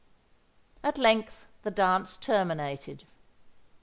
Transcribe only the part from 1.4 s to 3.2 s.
the dance terminated.